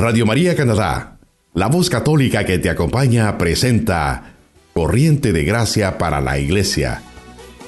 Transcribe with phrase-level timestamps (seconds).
[0.00, 1.18] Radio María Canadá,
[1.52, 4.32] la voz católica que te acompaña, presenta
[4.72, 7.02] Corriente de Gracia para la Iglesia,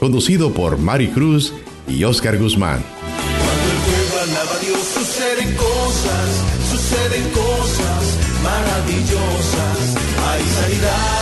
[0.00, 1.52] conducido por Mari Cruz
[1.86, 2.80] y Oscar Guzmán.
[2.80, 9.96] Cuando el pueblo alaba a Dios, suceden cosas, suceden cosas maravillosas.
[10.26, 11.21] Hay sanidad,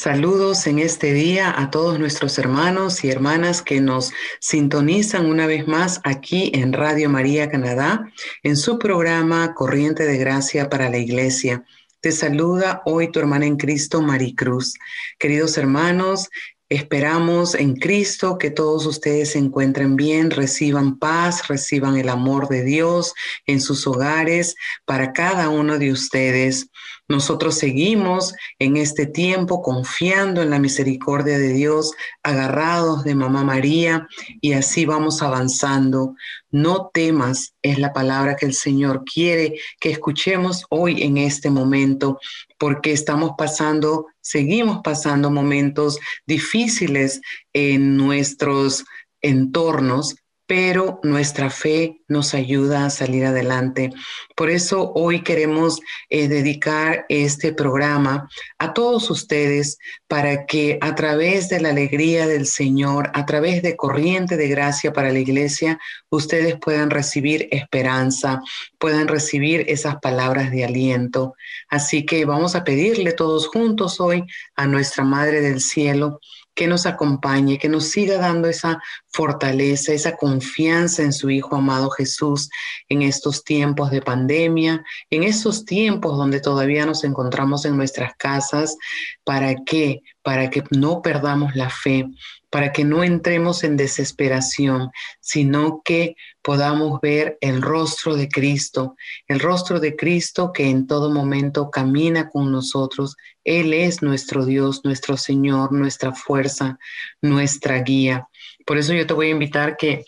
[0.00, 5.68] Saludos en este día a todos nuestros hermanos y hermanas que nos sintonizan una vez
[5.68, 8.10] más aquí en Radio María Canadá,
[8.42, 11.64] en su programa Corriente de Gracia para la Iglesia.
[12.00, 14.72] Te saluda hoy tu hermana en Cristo, Maricruz.
[15.18, 16.30] Queridos hermanos,
[16.70, 22.62] Esperamos en Cristo que todos ustedes se encuentren bien, reciban paz, reciban el amor de
[22.62, 23.12] Dios
[23.44, 24.54] en sus hogares
[24.84, 26.70] para cada uno de ustedes.
[27.08, 31.90] Nosotros seguimos en este tiempo confiando en la misericordia de Dios,
[32.22, 34.06] agarrados de Mamá María
[34.40, 36.14] y así vamos avanzando.
[36.52, 42.20] No temas es la palabra que el Señor quiere que escuchemos hoy en este momento,
[42.58, 47.20] porque estamos pasando, seguimos pasando momentos difíciles
[47.52, 48.84] en nuestros
[49.22, 50.14] entornos,
[50.50, 53.92] pero nuestra fe nos ayuda a salir adelante.
[54.34, 61.48] Por eso hoy queremos eh, dedicar este programa a todos ustedes para que a través
[61.50, 66.56] de la alegría del Señor, a través de corriente de gracia para la iglesia, ustedes
[66.56, 68.40] puedan recibir esperanza,
[68.78, 71.34] puedan recibir esas palabras de aliento.
[71.68, 74.24] Así que vamos a pedirle todos juntos hoy
[74.56, 76.18] a nuestra Madre del Cielo
[76.54, 81.90] que nos acompañe, que nos siga dando esa fortaleza, esa confianza en su Hijo amado
[81.90, 82.50] Jesús
[82.88, 88.76] en estos tiempos de pandemia, en estos tiempos donde todavía nos encontramos en nuestras casas.
[89.24, 90.00] ¿Para qué?
[90.22, 92.06] Para que no perdamos la fe,
[92.50, 94.90] para que no entremos en desesperación,
[95.20, 98.96] sino que podamos ver el rostro de Cristo,
[99.28, 103.16] el rostro de Cristo que en todo momento camina con nosotros.
[103.44, 106.78] Él es nuestro Dios, nuestro Señor, nuestra fuerza,
[107.22, 108.28] nuestra guía.
[108.66, 110.04] Por eso yo te voy a invitar que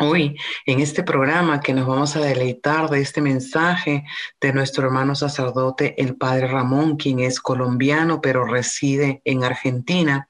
[0.00, 4.04] Hoy, en este programa que nos vamos a deleitar de este mensaje
[4.40, 10.28] de nuestro hermano sacerdote, el padre Ramón, quien es colombiano pero reside en Argentina,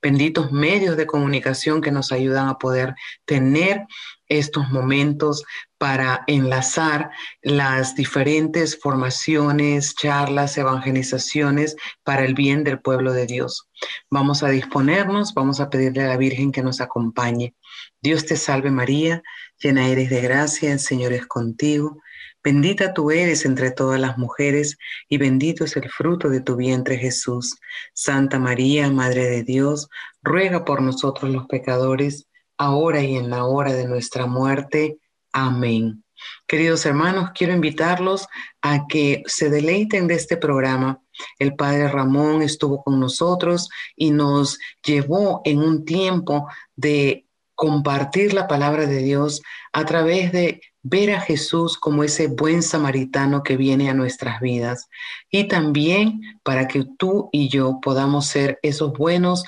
[0.00, 2.94] benditos medios de comunicación que nos ayudan a poder
[3.26, 3.86] tener
[4.30, 5.44] estos momentos
[5.76, 7.10] para enlazar
[7.42, 13.68] las diferentes formaciones, charlas, evangelizaciones para el bien del pueblo de Dios.
[14.08, 17.54] Vamos a disponernos, vamos a pedirle a la Virgen que nos acompañe.
[18.00, 19.22] Dios te salve María,
[19.58, 22.00] llena eres de gracia, el Señor es contigo.
[22.42, 26.96] Bendita tú eres entre todas las mujeres y bendito es el fruto de tu vientre
[26.96, 27.56] Jesús.
[27.92, 29.88] Santa María, Madre de Dios,
[30.22, 32.29] ruega por nosotros los pecadores
[32.60, 34.98] ahora y en la hora de nuestra muerte.
[35.32, 36.04] Amén.
[36.46, 38.26] Queridos hermanos, quiero invitarlos
[38.60, 41.00] a que se deleiten de este programa.
[41.38, 48.46] El Padre Ramón estuvo con nosotros y nos llevó en un tiempo de compartir la
[48.46, 49.40] palabra de Dios
[49.72, 54.88] a través de ver a Jesús como ese buen samaritano que viene a nuestras vidas
[55.30, 59.44] y también para que tú y yo podamos ser esos buenos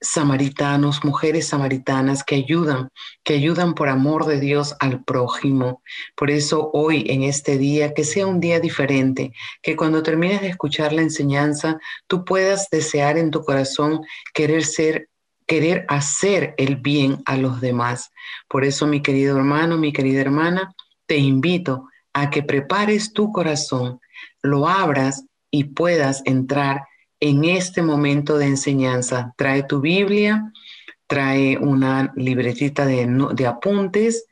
[0.00, 2.90] samaritanos, mujeres samaritanas que ayudan,
[3.24, 5.82] que ayudan por amor de Dios al prójimo.
[6.16, 10.48] Por eso hoy, en este día, que sea un día diferente, que cuando termines de
[10.48, 14.00] escuchar la enseñanza, tú puedas desear en tu corazón
[14.32, 15.08] querer ser
[15.46, 18.10] querer hacer el bien a los demás.
[18.48, 20.74] Por eso, mi querido hermano, mi querida hermana,
[21.06, 23.98] te invito a que prepares tu corazón,
[24.42, 26.82] lo abras y puedas entrar
[27.20, 29.32] en este momento de enseñanza.
[29.36, 30.52] Trae tu Biblia,
[31.06, 34.26] trae una libretita de, apuntes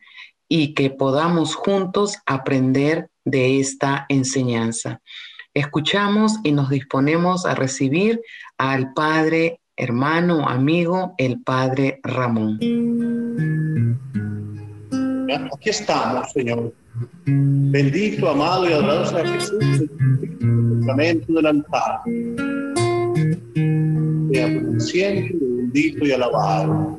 [0.48, 5.00] y que podamos juntos aprender de esta enseñanza.
[5.54, 8.20] Escuchamos y nos disponemos a recibir
[8.58, 12.58] al Padre hermano, amigo, el Padre Ramón.
[15.52, 16.72] Aquí estamos, Señor.
[17.26, 19.88] Bendito, amado y adorado sea Jesús, el
[20.80, 22.00] sacramento del altar.
[24.32, 24.48] Sea
[24.78, 26.98] siempre bendito y alabado.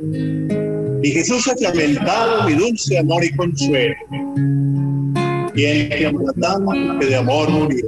[1.03, 3.95] Y Jesús sacramentado, mi dulce amor y consuelo.
[5.57, 7.85] El que tanto que de amor murió.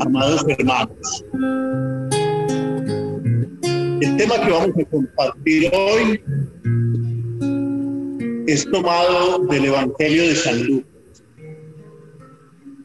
[0.00, 1.24] Amados hermanos,
[4.00, 6.20] el tema que vamos a compartir hoy
[8.46, 11.22] es tomado del Evangelio de San Lucas,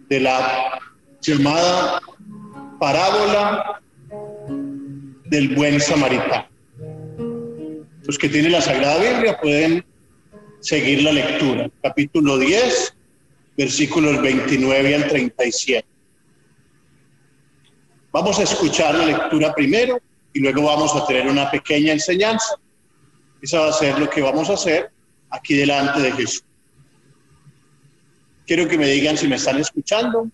[0.09, 0.79] de la
[1.25, 2.01] llamada
[2.79, 3.81] parábola
[5.25, 6.47] del buen samaritano.
[8.03, 9.83] Los que tienen la Sagrada Biblia pueden
[10.59, 11.69] seguir la lectura.
[11.81, 12.95] Capítulo 10,
[13.57, 15.87] versículos 29 al 37.
[18.11, 19.99] Vamos a escuchar la lectura primero
[20.33, 22.55] y luego vamos a tener una pequeña enseñanza.
[23.41, 24.91] Esa va a ser lo que vamos a hacer
[25.31, 26.43] aquí delante de Jesús.
[28.45, 30.29] Quiero que me digan si me están escuchando.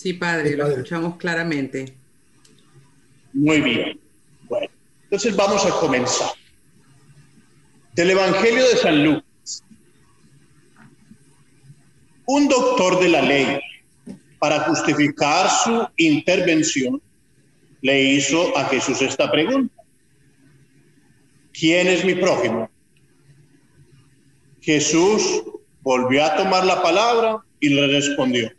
[0.00, 1.94] Sí, padre, lo escuchamos claramente.
[3.34, 4.00] Muy bien.
[4.48, 6.30] Bueno, entonces vamos a comenzar.
[7.92, 9.62] Del Evangelio de San Lucas.
[12.24, 13.60] Un doctor de la ley,
[14.38, 17.02] para justificar su intervención,
[17.82, 19.82] le hizo a Jesús esta pregunta.
[21.52, 22.70] ¿Quién es mi prójimo?
[24.62, 25.42] Jesús
[25.82, 28.50] volvió a tomar la palabra y le respondió.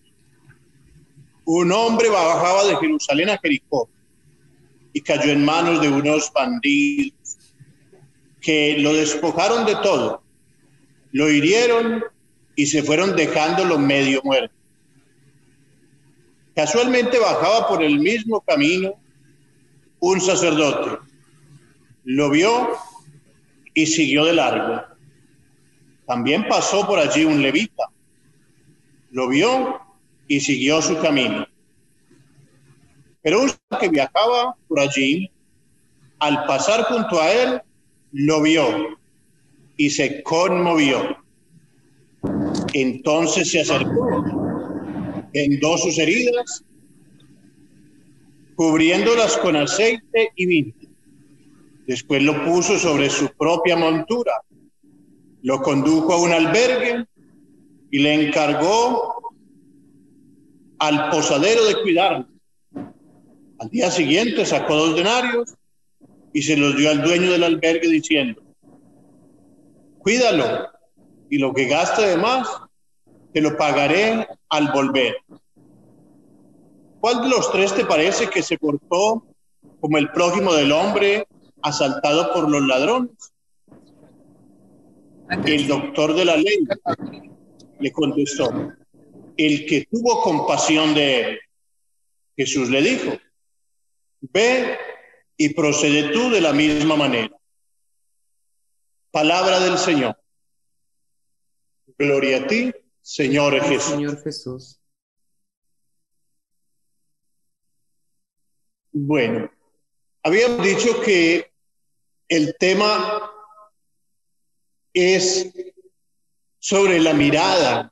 [1.54, 3.90] Un hombre bajaba de Jerusalén a Jericó
[4.94, 7.36] y cayó en manos de unos bandidos
[8.40, 10.24] que lo despojaron de todo,
[11.12, 12.06] lo hirieron
[12.56, 14.56] y se fueron dejándolo medio muerto.
[16.56, 18.94] Casualmente bajaba por el mismo camino
[20.00, 21.00] un sacerdote,
[22.06, 22.70] lo vio
[23.74, 24.84] y siguió de largo.
[26.08, 27.90] También pasó por allí un levita,
[29.10, 29.91] lo vio
[30.32, 31.46] y siguió su camino.
[33.22, 33.52] Pero un
[33.82, 35.30] que viajaba por allí,
[36.20, 37.62] al pasar junto a él,
[38.14, 38.98] lo vio
[39.76, 41.18] y se conmovió.
[42.74, 44.24] Entonces se acercó,
[45.34, 46.64] vendó sus heridas,
[48.56, 50.74] cubriéndolas con aceite y vino.
[51.88, 54.32] Después lo puso sobre su propia montura,
[55.42, 57.06] lo condujo a un albergue
[57.92, 59.21] y le encargó
[60.82, 62.28] al posadero de cuidarlo.
[63.60, 65.54] Al día siguiente sacó dos denarios
[66.34, 68.42] y se los dio al dueño del albergue diciendo,
[70.00, 70.70] cuídalo
[71.30, 72.48] y lo que gaste de más,
[73.32, 75.18] te lo pagaré al volver.
[77.00, 79.24] ¿Cuál de los tres te parece que se portó
[79.80, 81.28] como el prójimo del hombre
[81.62, 83.12] asaltado por los ladrones?
[85.46, 86.58] El doctor de la ley
[87.80, 88.52] le contestó,
[89.38, 91.40] el que tuvo compasión de él.
[92.36, 93.20] Jesús le dijo,
[94.22, 94.78] ve
[95.38, 97.36] y procede tú de la misma manera.
[99.12, 100.18] Palabra del Señor.
[101.98, 103.92] Gloria a ti, Señor Jesús.
[103.92, 104.80] Señor Jesús.
[108.92, 109.52] Bueno,
[110.24, 111.52] habíamos dicho que
[112.28, 113.32] el tema
[114.94, 115.52] es
[116.60, 117.91] sobre la mirada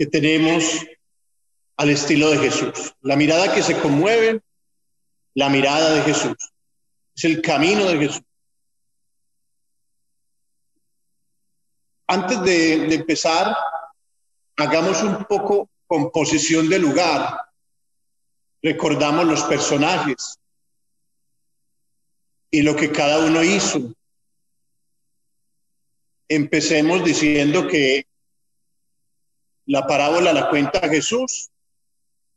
[0.00, 0.86] que tenemos
[1.76, 4.40] al estilo de Jesús, la mirada que se conmueve,
[5.34, 6.36] la mirada de Jesús,
[7.14, 8.22] es el camino de Jesús.
[12.06, 13.54] Antes de, de empezar,
[14.56, 17.38] hagamos un poco composición de lugar
[18.62, 20.38] recordamos los personajes
[22.50, 23.92] y lo que cada uno hizo.
[26.26, 28.06] Empecemos diciendo que
[29.66, 31.50] la parábola la cuenta Jesús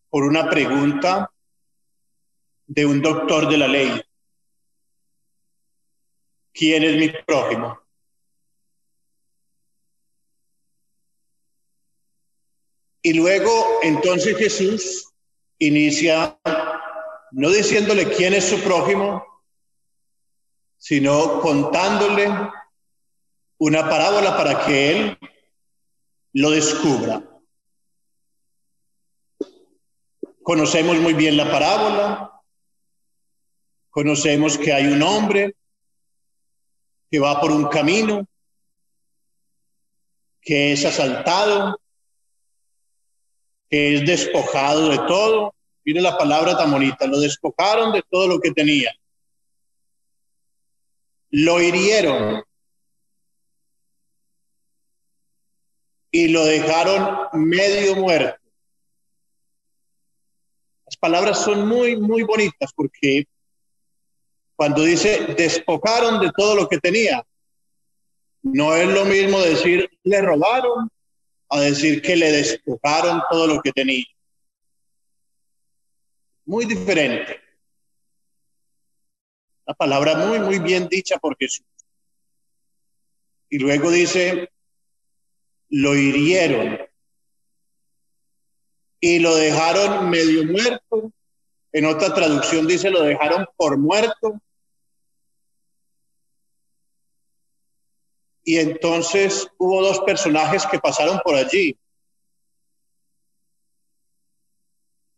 [0.10, 1.32] por una pregunta
[2.68, 4.02] de un doctor de la ley.
[6.54, 7.80] ¿Quién es mi prójimo?
[13.02, 15.14] Y luego entonces Jesús
[15.58, 16.40] inicia
[17.32, 19.26] no diciéndole quién es su prójimo,
[20.78, 22.30] sino contándole
[23.58, 25.18] una parábola para que él
[26.34, 27.24] lo descubra.
[30.42, 32.42] Conocemos muy bien la parábola,
[33.90, 35.56] conocemos que hay un hombre
[37.10, 38.28] que va por un camino,
[40.42, 41.80] que es asaltado,
[43.70, 45.54] que es despojado de todo
[45.86, 48.92] Mire la palabra tan lo despojaron de todo lo que tenía.
[51.30, 52.44] Lo hirieron
[56.14, 58.40] y lo dejaron medio muerto.
[60.86, 63.26] Las palabras son muy, muy bonitas porque
[64.56, 67.26] cuando dice despojaron de todo lo que tenía,
[68.44, 70.88] no es lo mismo decir le robaron
[71.50, 74.06] a decir que le despojaron todo lo que tenía.
[76.46, 77.42] Muy diferente.
[79.66, 81.66] La palabra muy, muy bien dicha por Jesús.
[83.50, 84.53] Y luego dice,
[85.76, 86.80] lo hirieron
[89.00, 91.12] y lo dejaron medio muerto.
[91.72, 94.40] En otra traducción dice, lo dejaron por muerto.
[98.44, 101.76] Y entonces hubo dos personajes que pasaron por allí.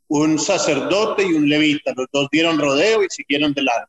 [0.07, 1.91] Un sacerdote y un levita.
[1.97, 3.87] Los dos dieron rodeo y siguieron de lado.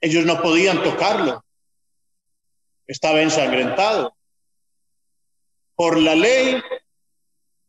[0.00, 1.44] Ellos no podían tocarlo.
[2.86, 4.17] Estaba ensangrentado.
[5.78, 6.60] Por la ley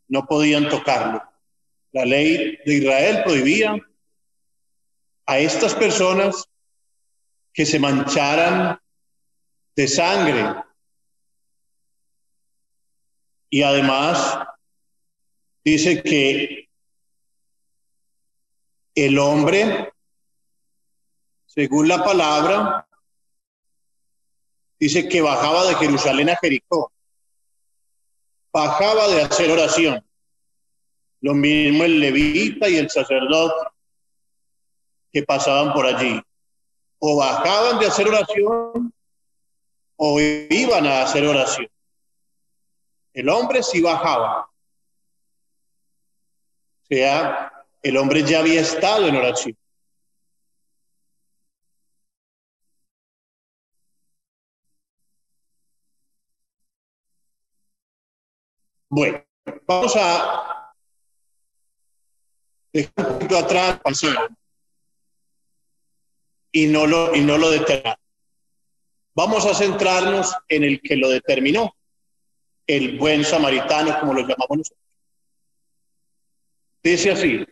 [0.08, 1.22] no podían tocarlo.
[1.92, 3.78] La ley de Israel prohibía
[5.28, 6.50] a estas personas
[7.54, 8.80] que se mancharan
[9.75, 10.56] de sangre.
[13.51, 14.39] Y además
[15.63, 16.68] dice que
[18.96, 19.94] el hombre,
[21.46, 22.88] según la palabra,
[24.80, 26.92] dice que bajaba de Jerusalén a Jericó.
[28.51, 30.03] Bajaba de hacer oración.
[31.22, 33.70] Lo mismo el levita y el sacerdote
[35.12, 36.22] que pasaban por allí.
[37.00, 38.94] O bajaban de hacer oración
[39.96, 41.70] o iban a hacer oración.
[43.13, 44.50] El hombre sí bajaba.
[46.84, 47.51] O sea,
[47.84, 49.59] el hombre ya había estado en oración.
[58.89, 59.24] Bueno,
[59.67, 60.74] vamos a
[62.74, 63.79] dejar un poquito atrás
[66.51, 68.00] y no lo, y no lo detener.
[69.13, 71.75] Vamos a centrarnos en el que lo determinó,
[72.65, 74.79] el buen samaritano, como lo llamamos nosotros.
[76.81, 77.46] Dice así,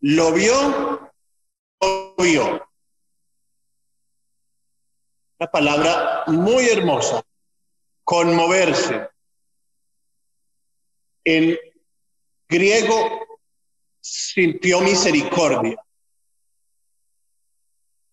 [0.00, 1.10] lo vio,
[1.80, 2.68] lo vio.
[5.40, 7.22] Una palabra muy hermosa,
[8.04, 9.08] conmoverse.
[11.24, 11.58] En
[12.48, 13.26] griego
[14.00, 15.76] sintió misericordia.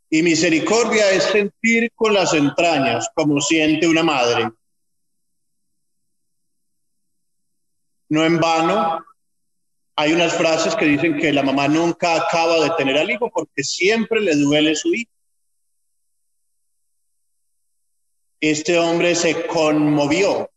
[0.10, 4.52] Y misericordia es sentir con las entrañas como siente una madre.
[8.10, 9.06] No en vano,
[9.98, 13.64] hay unas frases que dicen que la mamá nunca acaba de tener al hijo porque
[13.64, 15.12] siempre le duele su hijo.
[18.40, 20.52] Este hombre se conmovió,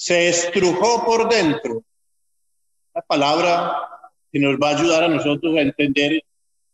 [0.00, 1.84] se estrujó por dentro.
[2.94, 3.76] La palabra
[4.32, 6.24] que nos va a ayudar a nosotros a entender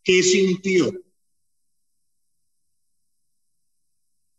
[0.01, 0.93] ¿Qué sintió?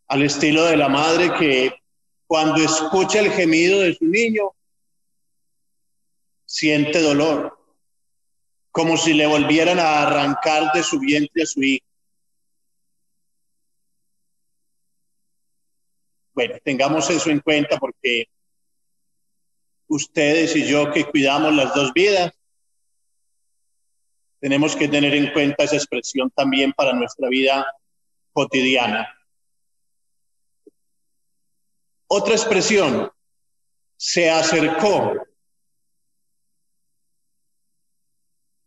[0.06, 1.74] Al estilo de la madre que
[2.26, 4.52] cuando escucha el gemido de su niño,
[6.46, 7.58] siente dolor,
[8.70, 11.84] como si le volvieran a arrancar de su vientre a su hijo.
[16.32, 18.26] Bueno, tengamos eso en cuenta porque
[19.88, 22.32] ustedes y yo que cuidamos las dos vidas,
[24.40, 27.66] tenemos que tener en cuenta esa expresión también para nuestra vida
[28.32, 29.08] cotidiana.
[32.06, 33.10] Otra expresión,
[33.96, 35.26] se acercó.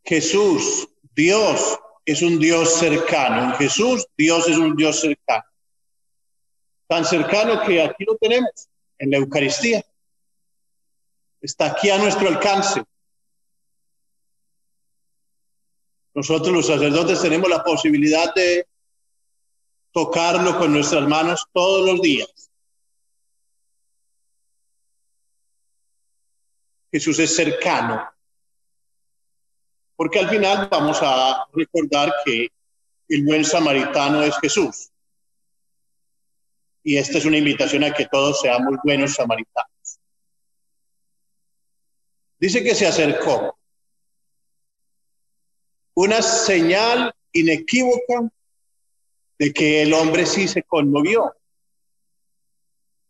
[0.03, 3.55] Jesús, Dios, es un Dios cercano.
[3.55, 5.45] Jesús, Dios es un Dios cercano.
[6.87, 9.83] Tan cercano que aquí lo tenemos, en la Eucaristía.
[11.41, 12.83] Está aquí a nuestro alcance.
[16.13, 18.67] Nosotros los sacerdotes tenemos la posibilidad de
[19.91, 22.51] tocarlo con nuestras manos todos los días.
[26.91, 28.07] Jesús es cercano.
[29.95, 32.49] Porque al final vamos a recordar que
[33.07, 34.89] el buen samaritano es Jesús.
[36.83, 39.70] Y esta es una invitación a que todos seamos buenos samaritanos.
[42.41, 43.55] Dice que se acercó
[45.93, 48.31] una señal inequívoca
[49.37, 51.35] de que el hombre sí se conmovió.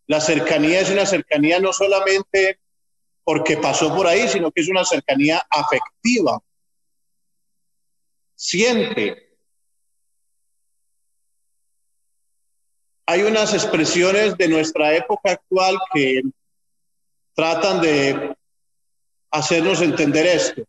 [0.08, 2.60] La cercanía es una cercanía no solamente
[3.24, 6.44] porque pasó por ahí, sino que es una cercanía afectiva.
[8.36, 9.38] Siente.
[13.06, 16.22] Hay unas expresiones de nuestra época actual que
[17.34, 18.36] tratan de
[19.32, 20.64] hacernos entender esto.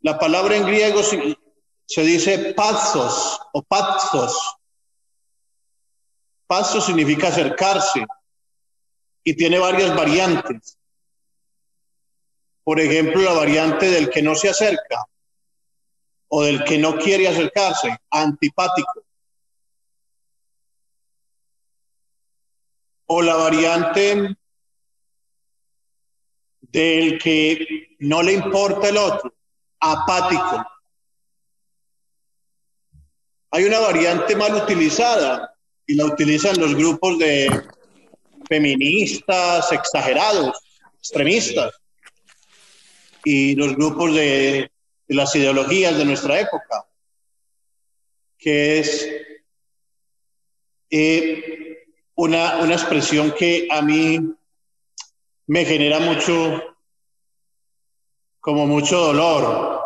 [0.00, 4.56] La palabra en griego se, dice pathos o pathos.
[6.46, 8.04] Pathos significa acercarse
[9.24, 10.76] y tiene varias variantes.
[12.64, 15.06] Por ejemplo, la variante del que no se acerca
[16.28, 19.04] o del que no quiere acercarse, antipático.
[23.06, 24.36] O la variante
[26.72, 29.32] del que no le importa el otro,
[29.78, 30.66] apático.
[33.50, 35.54] Hay una variante mal utilizada
[35.86, 37.62] y la utilizan los grupos de
[38.48, 40.58] feministas exagerados,
[40.98, 41.72] extremistas,
[43.24, 44.70] y los grupos de,
[45.08, 46.86] las ideologías de nuestra época,
[48.38, 49.08] que es
[50.90, 54.34] eh, una, una expresión que a mí
[55.46, 56.76] me genera mucho,
[58.40, 59.80] como mucho dolor.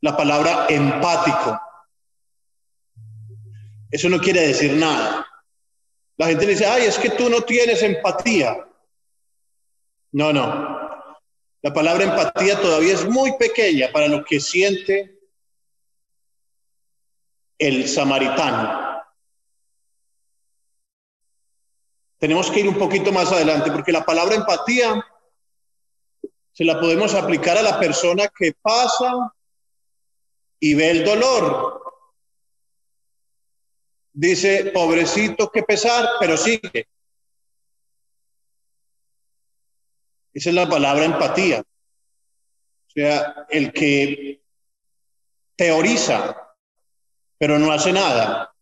[0.00, 1.60] La palabra empático.
[3.90, 5.26] Eso no quiere decir nada.
[6.16, 8.66] La gente dice, ay, es que tú no tienes empatía.
[10.12, 10.76] No, no.
[11.62, 15.18] La palabra empatía todavía es muy pequeña para lo que siente
[17.58, 18.85] el samaritano.
[22.18, 25.04] Tenemos que ir un poquito más adelante, porque la palabra empatía
[26.52, 29.32] se la podemos aplicar a la persona que pasa
[30.58, 31.82] y ve el dolor.
[34.12, 36.88] Dice, pobrecito, qué pesar, pero sigue.
[40.32, 41.60] Esa es la palabra empatía.
[41.60, 44.42] O sea, el que
[45.56, 46.54] teoriza,
[47.36, 48.54] pero no hace nada.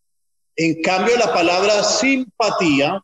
[0.57, 3.01] En cambio, la palabra simpatía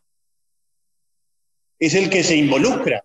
[1.82, 3.02] es el que se involucra.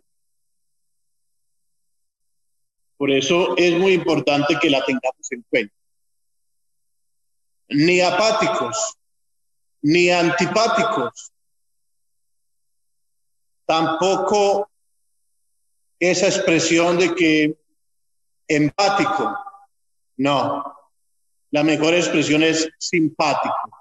[2.96, 5.74] Por eso es muy importante que la tengamos en cuenta.
[7.70, 8.98] Ni apáticos,
[9.82, 11.32] ni antipáticos.
[13.66, 14.70] Tampoco
[16.00, 17.58] esa expresión de que
[18.48, 19.36] empático.
[20.18, 20.72] No,
[21.50, 23.72] la mejor expresión es simpático.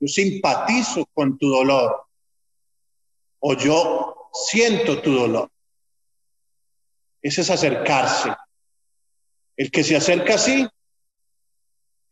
[0.00, 2.06] Yo simpatizo con tu dolor.
[3.40, 4.07] O yo
[4.46, 5.50] siento tu dolor.
[7.22, 8.34] Ese es acercarse.
[9.56, 10.66] El que se acerca así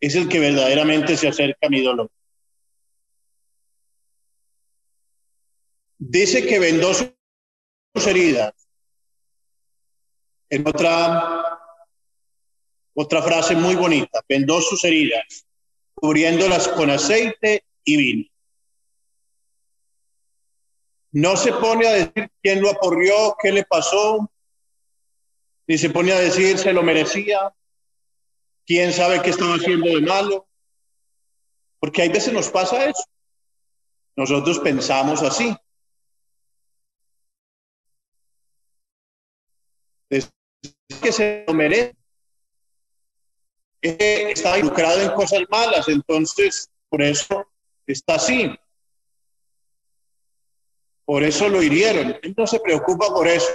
[0.01, 2.11] es el que verdaderamente se acerca a mi dolor.
[5.99, 8.53] Dice que vendó sus heridas.
[10.49, 11.59] En otra,
[12.95, 15.47] otra frase muy bonita, vendó sus heridas,
[15.95, 18.36] cubriéndolas con aceite y vino.
[21.17, 24.31] No se pone a decir quién lo aporrió, qué le pasó,
[25.67, 27.55] ni se pone a decir se lo merecía,
[28.67, 30.47] quién sabe qué estaba haciendo de malo,
[31.81, 33.03] porque hay veces nos pasa eso.
[34.15, 35.57] Nosotros pensamos así.
[40.11, 40.31] Es
[41.01, 41.97] que se lo merece.
[43.81, 47.49] Está involucrado en cosas malas, entonces por eso
[47.87, 48.55] está así.
[51.07, 52.19] Por eso lo hirieron.
[52.21, 53.49] Él no se preocupa por eso.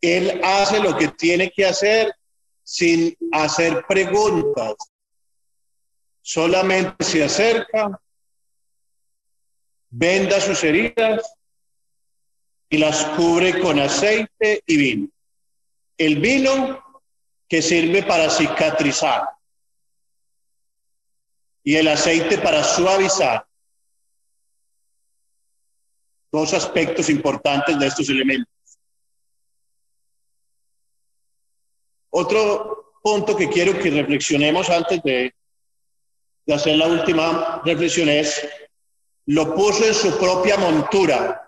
[0.00, 2.12] Él hace lo que tiene que hacer
[2.64, 4.74] sin hacer preguntas.
[6.20, 7.98] Solamente se acerca,
[9.88, 11.32] venda sus heridas
[12.68, 15.08] y las cubre con aceite y vino.
[15.96, 16.84] El vino
[17.48, 19.28] que sirve para cicatrizar
[21.62, 23.47] y el aceite para suavizar
[26.30, 28.52] dos aspectos importantes de estos elementos.
[32.10, 35.34] Otro punto que quiero que reflexionemos antes de,
[36.52, 38.46] hacer la última reflexión es,
[39.26, 41.46] lo puso en su propia montura,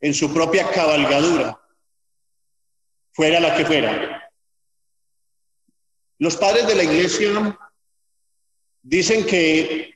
[0.00, 1.60] en su propia cabalgadura,
[3.12, 4.30] fuera la que fuera.
[6.18, 7.58] Los padres de la iglesia
[8.82, 9.91] dicen que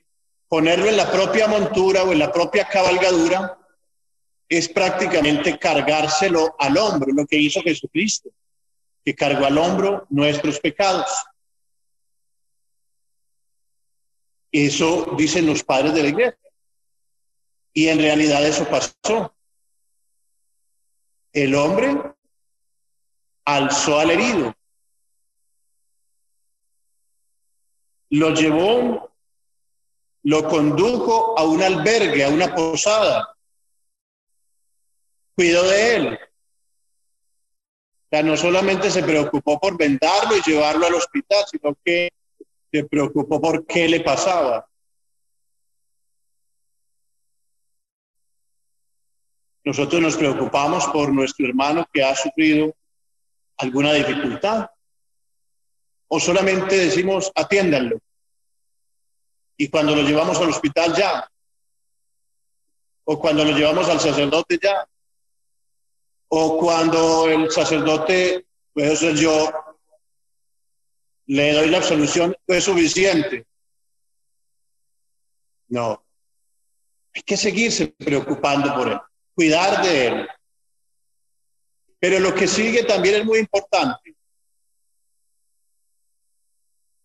[0.48, 3.58] ponerlo en la propia montura o en la propia cabalgadura
[4.48, 8.30] es prácticamente cargárselo al hombro, lo que hizo Jesucristo,
[9.04, 11.10] que cargó al hombro nuestros pecados.
[14.52, 16.38] Eso dicen los padres de la iglesia.
[17.72, 19.32] Y en realidad eso pasó.
[21.32, 21.94] el hombre
[23.44, 24.54] alzó al herido,
[28.08, 29.12] lo llevó,
[30.26, 33.32] lo condujo a un albergue, a una posada,
[35.36, 36.14] cuidó de él.
[36.14, 42.10] O sea, no solamente se preocupó por vendarlo y llevarlo al hospital, sino que
[42.72, 44.66] se preocupó por qué le pasaba.
[49.62, 52.74] Nosotros nos preocupamos por nuestro hermano que ha sufrido
[53.58, 54.70] alguna dificultad.
[56.08, 58.00] O solamente decimos, atiéndanlo.
[59.56, 61.30] Y cuando lo llevamos al hospital ya.
[63.04, 64.86] O cuando lo llevamos al sacerdote ya.
[66.28, 69.52] O cuando el sacerdote, puede ser yo,
[71.26, 73.46] le doy la absolución, es suficiente.
[75.68, 76.04] No.
[77.14, 79.00] Hay que seguirse preocupando por él
[79.36, 80.28] cuidar de él.
[82.00, 84.16] Pero lo que sigue también es muy importante.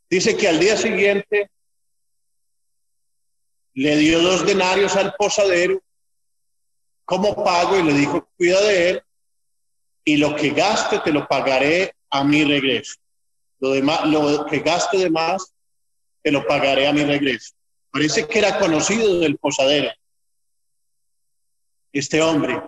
[0.10, 1.52] Dice que al día siguiente
[3.74, 5.82] le dio dos denarios al posadero
[7.06, 9.04] como pago y le dijo, cuida de él
[10.04, 12.96] y lo que gaste te lo pagaré a mi regreso.
[13.60, 15.54] Lo, demás, lo que gaste de más
[16.22, 17.54] te lo pagaré a mi regreso.
[17.92, 19.92] Parece que era conocido del posadero
[21.94, 22.62] este hombre.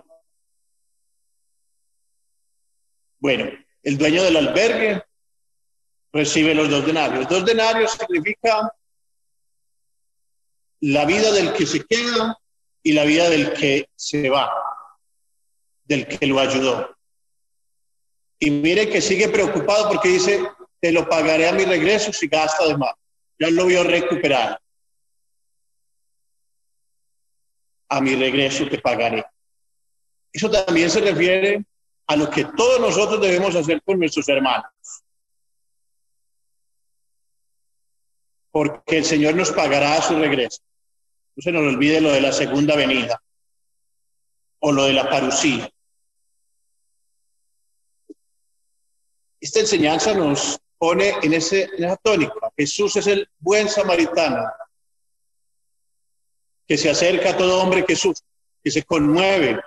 [3.18, 3.50] Bueno,
[3.82, 5.02] el dueño del albergue
[6.12, 7.28] recibe los dos denarios.
[7.28, 8.72] Dos denarios significa
[10.92, 12.38] la vida del que se queda
[12.82, 14.52] y la vida del que se va,
[15.84, 16.96] del que lo ayudó.
[18.38, 20.42] Y mire que sigue preocupado porque dice,
[20.80, 22.92] te lo pagaré a mi regreso si gasta de más.
[23.38, 24.60] Ya lo vio recuperar.
[27.94, 29.24] a mi regreso te pagaré.
[30.32, 31.64] Eso también se refiere
[32.08, 34.72] a lo que todos nosotros debemos hacer con nuestros hermanos.
[38.50, 40.63] Porque el Señor nos pagará a su regreso.
[41.36, 43.20] No se nos olvide lo de la segunda venida
[44.60, 45.68] o lo de la parucía.
[49.40, 52.34] Esta enseñanza nos pone en, ese, en esa tónica.
[52.56, 54.44] Jesús es el buen samaritano
[56.66, 58.24] que se acerca a todo hombre que sufre,
[58.62, 59.60] que se conmueve,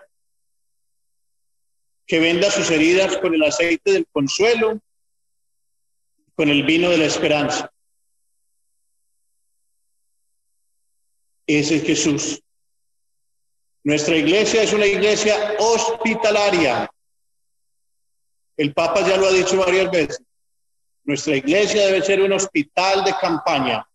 [2.08, 4.80] que venda sus heridas con el aceite del consuelo,
[6.34, 7.72] con el vino de la esperanza.
[11.48, 12.44] Ese es Jesús.
[13.84, 16.90] Nuestra iglesia es una iglesia hospitalaria.
[18.58, 20.22] El Papa ya lo ha dicho varias veces.
[21.06, 23.88] Nuestra iglesia debe ser un hospital de campaña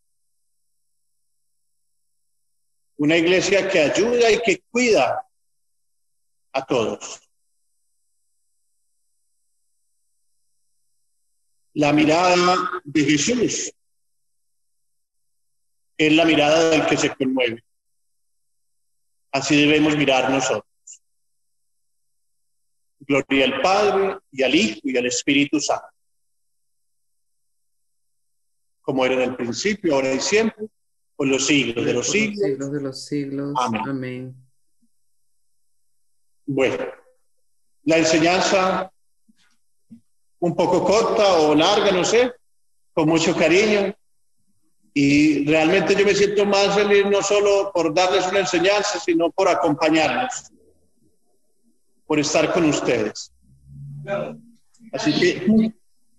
[3.03, 5.27] una iglesia que ayuda y que cuida
[6.53, 7.21] a todos.
[11.75, 12.37] La mirada
[12.85, 13.73] de Jesús
[16.07, 17.63] es la mirada del que se conmueve.
[19.31, 20.67] Así debemos mirar nosotros.
[23.01, 25.87] Gloria al Padre y al Hijo y al Espíritu Santo.
[28.81, 30.67] Como era en el principio, ahora y siempre
[31.17, 32.39] por los siglos de los siglos.
[32.39, 33.55] siglos de los siglos.
[33.57, 34.35] Amén.
[36.47, 36.77] Bueno,
[37.85, 38.93] la enseñanza
[40.41, 42.33] un poco corta o larga, no sé,
[42.93, 43.95] con mucho cariño.
[44.95, 49.49] Y realmente yo me siento más feliz no solo por darles una enseñanza, sino por
[49.49, 50.51] acompañarlos,
[52.07, 53.33] por estar con ustedes.
[54.93, 55.73] Así que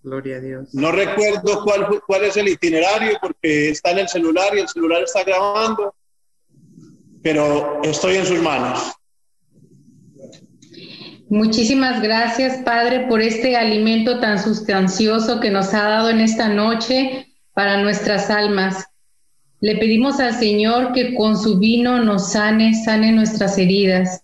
[0.04, 0.74] Gloria a Dios.
[0.74, 5.02] No recuerdo cuál, cuál es el itinerario porque está en el celular y el celular
[5.02, 5.96] está grabando,
[7.22, 8.92] pero estoy en sus manos.
[11.30, 17.33] Muchísimas gracias, Padre, por este alimento tan sustancioso que nos ha dado en esta noche
[17.54, 18.86] para nuestras almas.
[19.60, 24.24] Le pedimos al Señor que con su vino nos sane, sane nuestras heridas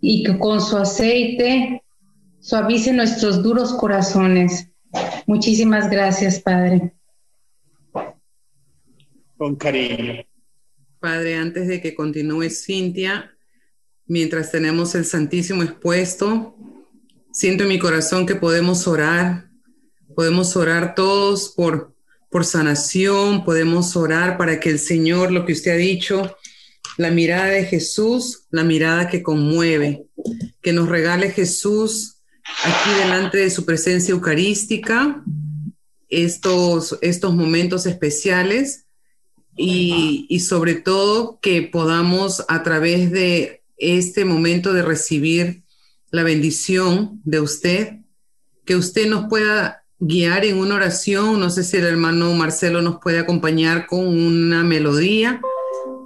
[0.00, 1.82] y que con su aceite
[2.40, 4.68] suavice nuestros duros corazones.
[5.26, 6.92] Muchísimas gracias, Padre.
[9.36, 10.24] Con cariño.
[11.00, 13.36] Padre, antes de que continúe Cintia,
[14.06, 16.56] mientras tenemos el Santísimo expuesto,
[17.32, 19.50] siento en mi corazón que podemos orar,
[20.14, 21.93] podemos orar todos por,
[22.34, 26.36] por sanación, podemos orar para que el Señor, lo que usted ha dicho,
[26.96, 30.06] la mirada de Jesús, la mirada que conmueve,
[30.60, 32.16] que nos regale Jesús
[32.64, 35.22] aquí delante de su presencia eucarística,
[36.08, 38.86] estos, estos momentos especiales
[39.56, 45.62] y, y sobre todo que podamos a través de este momento de recibir
[46.10, 47.98] la bendición de usted,
[48.64, 51.40] que usted nos pueda guiar en una oración.
[51.40, 55.40] No sé si el hermano Marcelo nos puede acompañar con una melodía,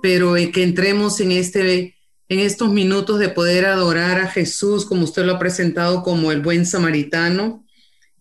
[0.03, 1.95] pero que entremos en este
[2.29, 6.43] en estos minutos de poder adorar a Jesús como usted lo ha presentado como el
[6.43, 7.65] buen samaritano,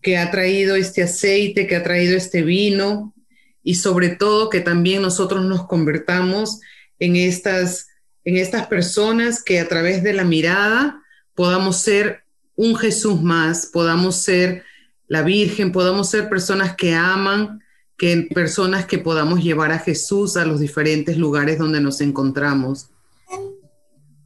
[0.00, 3.14] que ha traído este aceite, que ha traído este vino
[3.62, 6.60] y sobre todo que también nosotros nos convertamos
[6.98, 7.88] en estas,
[8.24, 11.02] en estas personas que a través de la mirada
[11.34, 12.22] podamos ser
[12.56, 14.64] un Jesús más, podamos ser
[15.08, 17.60] la Virgen, podamos ser personas que aman,
[17.96, 22.90] que personas que podamos llevar a Jesús a los diferentes lugares donde nos encontramos.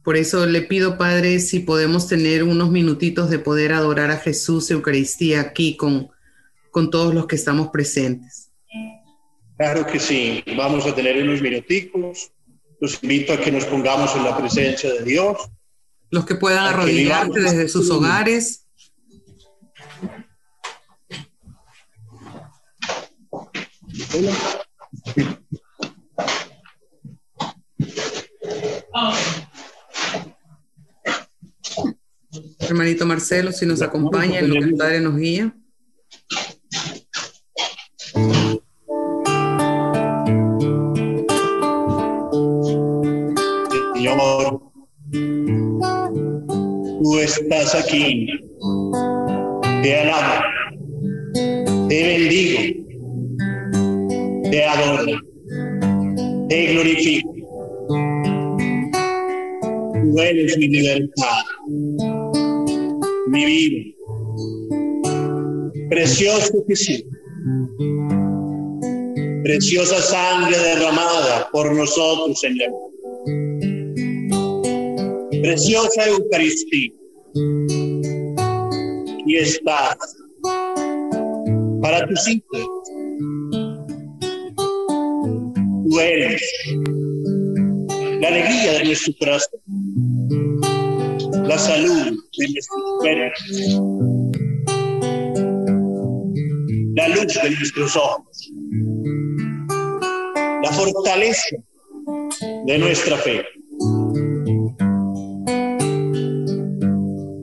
[0.03, 4.69] Por eso le pido, Padre, si podemos tener unos minutitos de poder adorar a Jesús
[4.69, 6.09] Eucaristía aquí con,
[6.71, 8.51] con todos los que estamos presentes.
[9.57, 12.31] Claro que sí, vamos a tener unos minuticos.
[12.81, 15.37] Los invito a que nos pongamos en la presencia de Dios.
[16.09, 18.62] Los que puedan arrodillarse desde sus hogares.
[32.59, 35.55] Hermanito Marcelo, si nos acompaña en lo que el Padre nos guía.
[43.93, 44.71] Señor,
[47.03, 48.27] tú estás aquí.
[49.81, 50.43] Te alabo,
[51.89, 52.82] te bendigo,
[60.67, 61.43] mi libertad
[63.27, 63.83] mi vida.
[65.89, 67.03] Precioso Jesús.
[69.43, 72.71] Preciosa sangre derramada por nosotros, Señor.
[75.41, 76.91] Preciosa Eucaristía.
[79.25, 79.97] Y estás
[81.81, 82.67] para tus hijos.
[85.89, 86.41] Tú eres
[88.21, 89.59] la alegría de nuestro corazón
[91.53, 93.45] la salud de nuestros cuerpos,
[96.95, 98.51] la luz de nuestros ojos,
[100.63, 101.57] la fortaleza
[102.65, 103.45] de nuestra fe.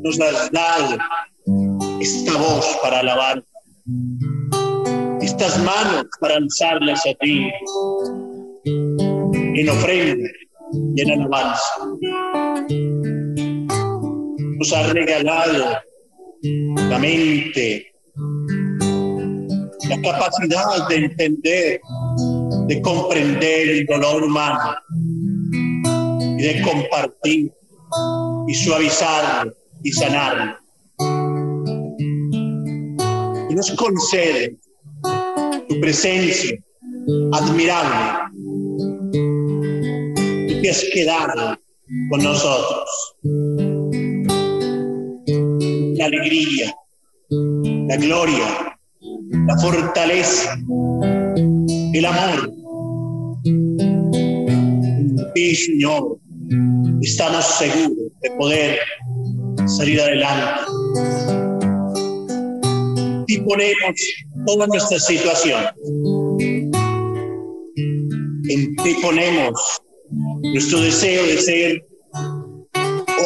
[0.03, 0.99] Nos has dado
[2.01, 3.45] esta voz para alabar,
[5.21, 7.49] estas manos para alzarlas a ti.
[8.65, 10.29] En ofrenda
[10.97, 11.65] y en alabanza
[14.61, 15.79] nos ha regalado
[16.43, 17.87] la mente,
[19.89, 21.81] la capacidad de entender,
[22.67, 24.75] de comprender el dolor humano
[26.39, 27.51] y de compartir
[28.49, 29.51] y suavizarlo
[29.83, 30.55] y sanarlo.
[33.49, 34.59] Y nos concede
[35.71, 36.59] tu presencia
[37.33, 38.31] admirable.
[40.49, 41.59] Tú te has quedado
[42.11, 43.70] con nosotros
[46.01, 46.75] la alegría,
[47.29, 48.79] la gloria,
[49.47, 50.59] la fortaleza,
[51.93, 52.51] el amor.
[55.35, 56.19] Y Señor,
[57.03, 58.79] estamos seguros de poder
[59.67, 60.63] salir adelante.
[63.27, 64.01] Y ponemos
[64.47, 65.65] toda nuestra situación.
[68.49, 69.83] En ti ponemos
[70.43, 71.90] nuestro deseo de ser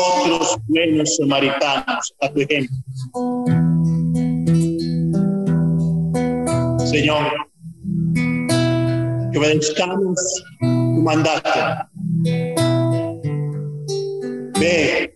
[0.05, 2.77] otros buenos samaritanos a tu ejemplo.
[6.87, 7.25] Señor,
[9.33, 11.89] que obedezcamos tu mandato.
[14.61, 15.15] Ve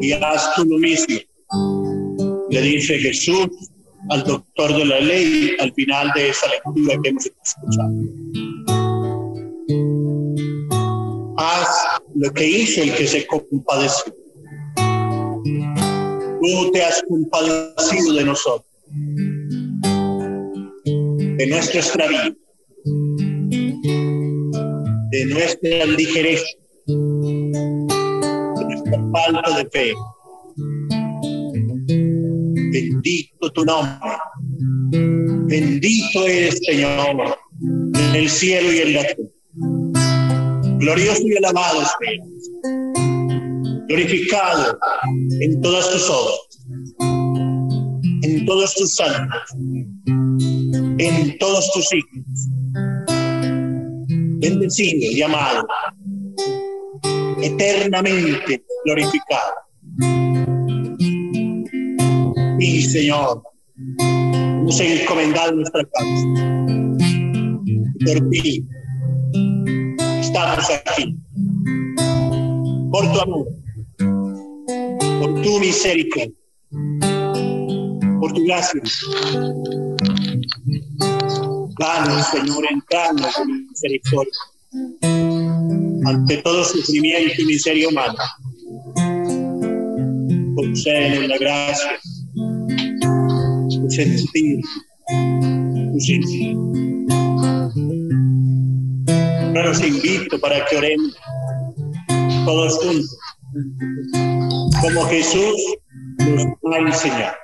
[0.00, 1.16] y haz tú lo mismo.
[2.50, 3.48] Le dice Jesús
[4.10, 8.69] al doctor de la ley al final de esa lectura que hemos escuchado.
[11.40, 11.68] Haz
[12.14, 14.14] lo que hizo el que se compadeció.
[16.42, 18.66] Tú te has compadecido de nosotros,
[21.38, 22.36] de nuestro extravío,
[25.10, 26.44] de nuestra ligereza,
[26.86, 29.94] de nuestra falta de fe.
[32.72, 34.16] Bendito tu nombre.
[35.48, 39.29] Bendito eres, Señor, en el cielo y en la tierra
[40.80, 41.82] glorioso y alabado
[43.88, 44.78] glorificado
[45.40, 46.40] en todas tus obras,
[48.22, 49.42] en todos tus santos,
[50.98, 52.48] en todos tus hijos,
[54.40, 55.66] bendecido y amado,
[57.42, 59.54] eternamente glorificado.
[62.58, 63.42] Y Señor,
[63.98, 66.26] hemos encomendado nuestra casa.
[68.04, 68.66] Por ti
[70.40, 71.16] estamos aquí.
[72.90, 73.46] Por tu amor,
[75.20, 76.34] por tu misericordia,
[78.20, 78.80] por tu gracia.
[81.78, 84.32] Danos, Señor, entrando con misericordia
[86.06, 88.14] ante todo sufrimiento y miseria humana.
[90.56, 92.00] Concédenos la gracia,
[93.70, 94.60] tu sentir,
[95.92, 96.56] tu sentir.
[99.54, 101.16] Los invito para que oremos
[102.44, 103.18] todos juntos,
[104.80, 105.76] como Jesús
[106.18, 107.36] nos ha enseñado.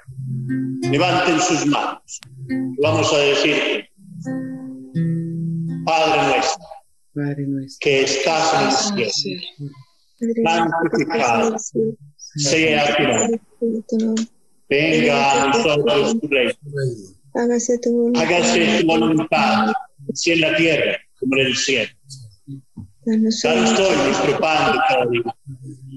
[0.90, 2.20] Levanten sus manos.
[2.82, 3.84] Vamos a decir,
[5.84, 6.64] Padre nuestro
[7.14, 9.42] Padre nuestro, que estás en el cielo,
[10.44, 11.56] santificado
[12.36, 12.96] sea
[13.88, 14.28] tu nombre.
[14.68, 16.54] Venga a nosotros tu reino.
[17.34, 18.22] Hágase tu voluntad.
[18.22, 19.72] Hágase tu voluntad,
[20.12, 21.90] así en la tierra como en el cielo.
[23.04, 25.36] Danos hoy Danos hoy nuestro pan de cada día.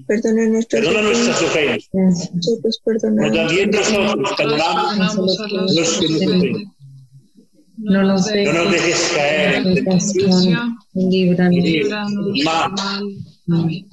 [0.07, 3.35] Perdona nuestros Perdona nuestras ofensas, nosotros como perdonamos.
[3.37, 6.73] también nosotros perdonamos a los que nos ofenden.
[7.77, 10.77] No nos No dejes nos dejes caer en tentación.
[10.93, 12.71] líbranos del mal.
[13.49, 13.87] Amén.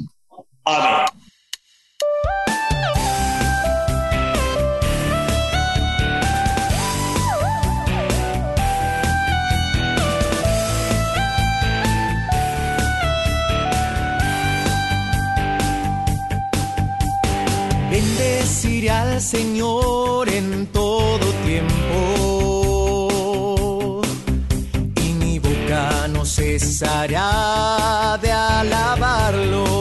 [18.57, 22.81] Bendeciré al Señor en todo tiempo
[25.05, 29.76] y mi boca no cesará de alabarlo.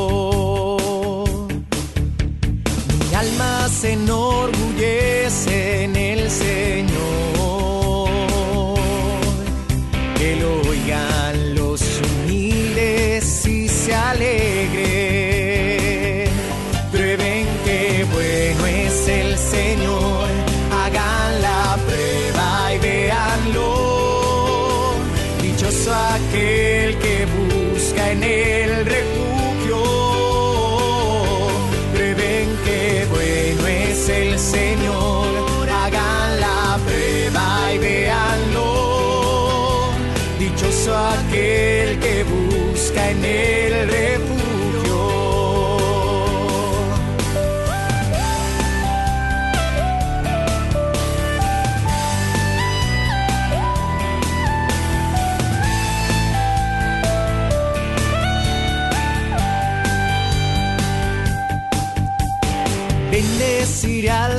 [28.15, 28.75] En el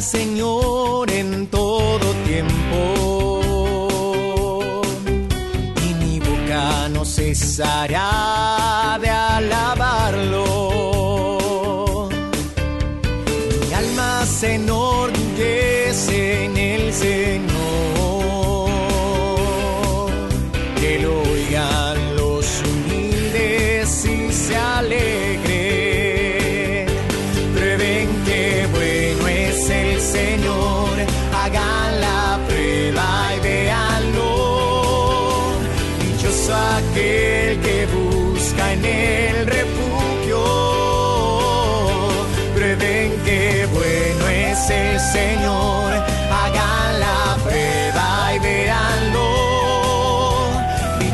[0.07, 3.41] Señor en todo tiempo.
[5.85, 8.56] Y mi boca no cesará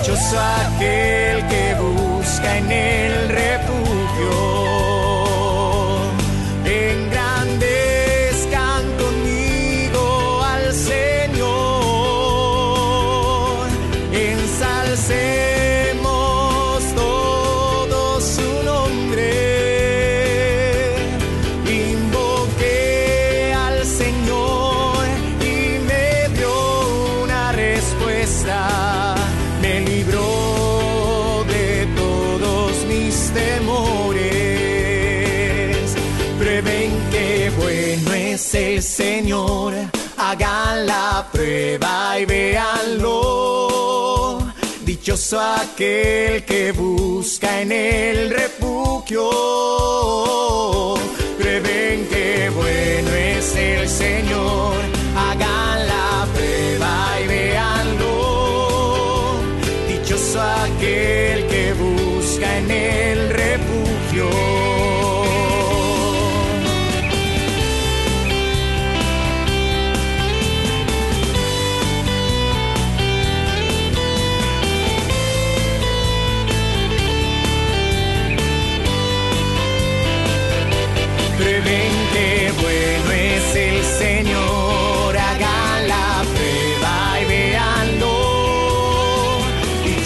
[0.02, 4.61] Dichoso aquel que busca en el refugio.
[41.78, 44.38] Prueba y véanlo.
[44.84, 49.30] Dichoso aquel que busca en el refugio.
[51.38, 54.74] Prueben que bueno es el Señor.
[55.16, 59.36] Hagan la prueba y véanlo.
[59.88, 64.28] Dichoso aquel que busca en el refugio.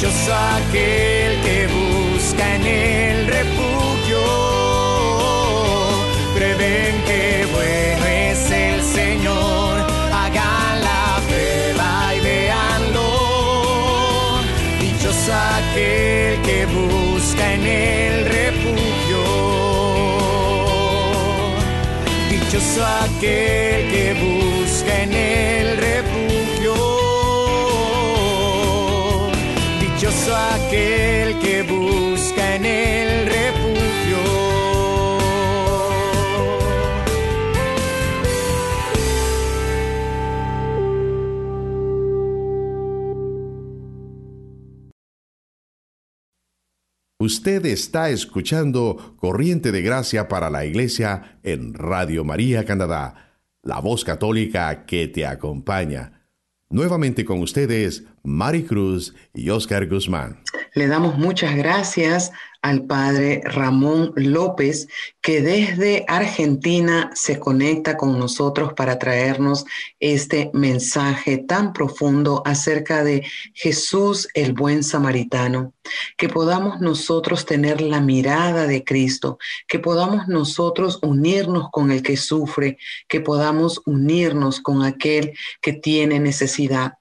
[0.05, 4.21] Aquel que busca en el refugio.
[6.35, 9.81] Prueben que bueno es el Señor,
[10.13, 13.11] hagan la prueba y véanlo.
[14.81, 19.25] Dichoso aquel que busca en el refugio.
[22.31, 25.66] Dichoso aquel que busca en el
[30.77, 34.19] aquel que busca en el refugio.
[47.19, 54.05] Usted está escuchando Corriente de Gracia para la Iglesia en Radio María Canadá, la voz
[54.05, 56.29] católica que te acompaña.
[56.69, 60.43] Nuevamente con ustedes, Mari Cruz y Oscar Guzmán.
[60.77, 64.89] Le damos muchas gracias al padre Ramón López,
[65.23, 69.65] que desde Argentina se conecta con nosotros para traernos
[70.01, 75.73] este mensaje tan profundo acerca de Jesús el buen samaritano,
[76.19, 82.19] que podamos nosotros tener la mirada de Cristo, que podamos nosotros unirnos con el que
[82.19, 82.77] sufre,
[83.09, 86.99] que podamos unirnos con aquel que tiene necesidad.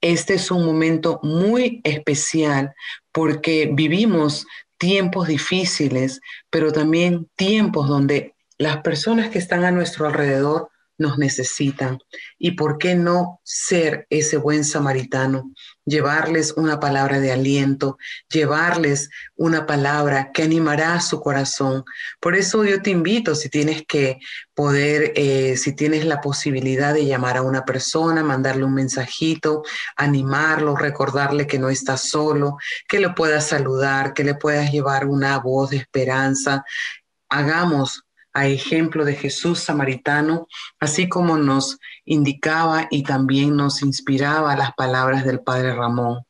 [0.00, 2.74] Este es un momento muy especial
[3.12, 4.46] porque vivimos
[4.78, 6.20] tiempos difíciles,
[6.50, 11.98] pero también tiempos donde las personas que están a nuestro alrededor nos necesitan.
[12.38, 15.52] ¿Y por qué no ser ese buen samaritano?
[15.88, 17.96] Llevarles una palabra de aliento,
[18.28, 21.84] llevarles una palabra que animará su corazón.
[22.20, 24.18] Por eso yo te invito, si tienes que
[24.52, 29.62] poder, eh, si tienes la posibilidad de llamar a una persona, mandarle un mensajito,
[29.96, 35.38] animarlo, recordarle que no está solo, que le puedas saludar, que le puedas llevar una
[35.38, 36.64] voz de esperanza.
[37.30, 40.46] Hagamos a ejemplo de Jesús samaritano,
[40.80, 46.24] así como nos indicaba y también nos inspiraba las palabras del Padre Ramón.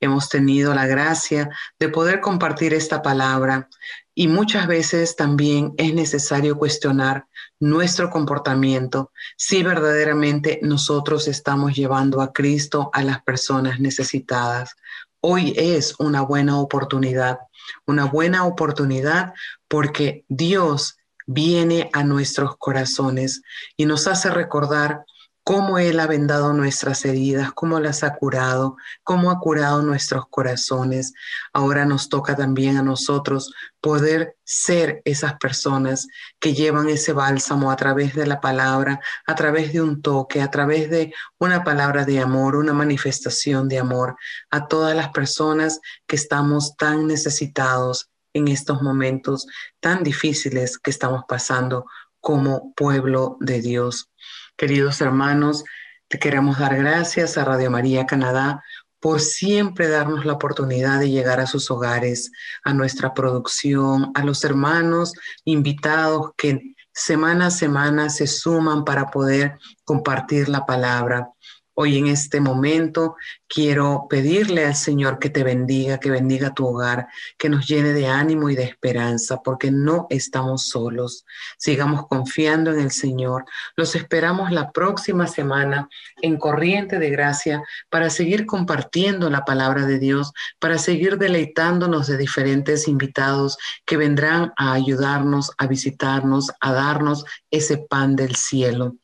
[0.00, 1.48] Hemos tenido la gracia
[1.78, 3.68] de poder compartir esta palabra
[4.14, 7.26] y muchas veces también es necesario cuestionar
[7.60, 14.74] nuestro comportamiento si verdaderamente nosotros estamos llevando a Cristo a las personas necesitadas.
[15.20, 17.38] Hoy es una buena oportunidad,
[17.86, 19.32] una buena oportunidad
[19.68, 23.42] porque Dios viene a nuestros corazones
[23.76, 25.04] y nos hace recordar
[25.44, 31.14] cómo Él ha vendado nuestras heridas, cómo las ha curado, cómo ha curado nuestros corazones.
[31.52, 36.06] Ahora nos toca también a nosotros poder ser esas personas
[36.38, 40.50] que llevan ese bálsamo a través de la palabra, a través de un toque, a
[40.50, 44.16] través de una palabra de amor, una manifestación de amor
[44.50, 49.46] a todas las personas que estamos tan necesitados en estos momentos
[49.80, 51.86] tan difíciles que estamos pasando
[52.20, 54.10] como pueblo de Dios.
[54.56, 55.64] Queridos hermanos,
[56.08, 58.62] te queremos dar gracias a Radio María Canadá
[59.00, 62.30] por siempre darnos la oportunidad de llegar a sus hogares,
[62.62, 65.12] a nuestra producción, a los hermanos
[65.44, 71.31] invitados que semana a semana se suman para poder compartir la palabra.
[71.74, 73.16] Hoy en este momento
[73.48, 77.08] quiero pedirle al Señor que te bendiga, que bendiga tu hogar,
[77.38, 81.24] que nos llene de ánimo y de esperanza, porque no estamos solos.
[81.56, 83.46] Sigamos confiando en el Señor.
[83.74, 85.88] Los esperamos la próxima semana
[86.20, 92.18] en Corriente de Gracia para seguir compartiendo la palabra de Dios, para seguir deleitándonos de
[92.18, 93.56] diferentes invitados
[93.86, 98.96] que vendrán a ayudarnos, a visitarnos, a darnos ese pan del cielo.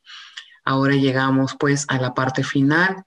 [0.69, 3.05] Ahora llegamos pues a la parte final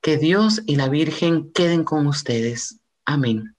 [0.00, 2.80] Que Dios y la Virgen queden con ustedes.
[3.06, 3.53] Amén.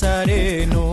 [0.00, 0.92] Nazareno?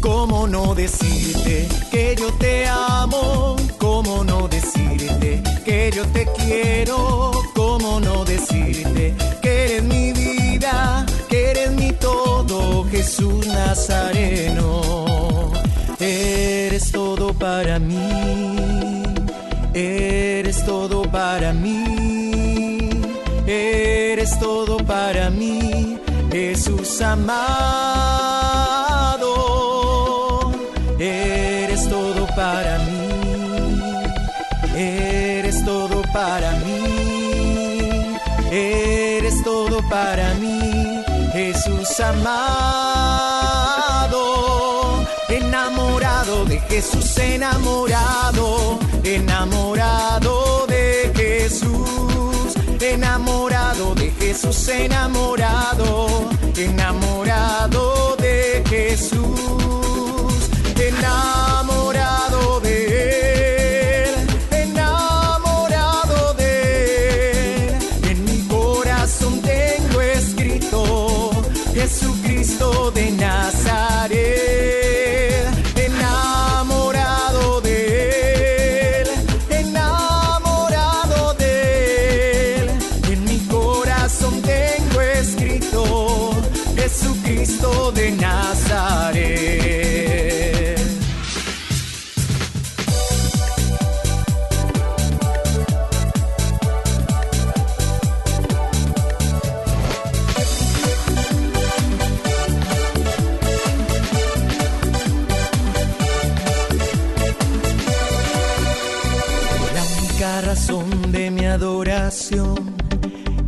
[0.00, 3.54] ¿Cómo no decirte que yo te amo?
[3.78, 7.30] ¿Cómo no decirte que yo te quiero?
[7.54, 15.52] ¿Cómo no decirte que eres mi vida, que eres mi todo, Jesús Nazareno?
[16.00, 19.04] Eres todo para mí,
[19.72, 22.90] eres todo para mí,
[23.46, 25.96] eres todo para mí,
[27.00, 27.30] Amado,
[30.98, 33.08] eres todo para mí,
[34.74, 38.16] eres todo para mí,
[38.50, 43.44] eres todo para mí, Jesús amado,
[45.28, 51.88] enamorado de Jesús, enamorado, enamorado de Jesús,
[52.90, 59.57] enamorado de Jesús, enamorado, enamorado de Jesús,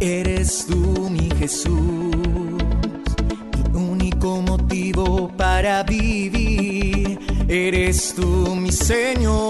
[0.00, 1.70] eres tú, mi Jesús.
[3.72, 7.18] Mi único motivo para vivir
[7.48, 9.49] eres tú, mi Señor.